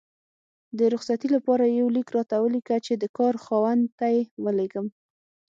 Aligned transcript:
د 0.77 0.79
رخصتي 0.93 1.27
لپاره 1.35 1.63
یو 1.79 1.87
لیک 1.95 2.07
راته 2.17 2.35
ولیکه 2.39 2.77
چې 2.85 2.93
د 2.97 3.03
کار 3.17 3.33
خاوند 3.45 3.83
ته 3.97 4.05
یې 4.13 4.21
ولیږم 4.45 4.87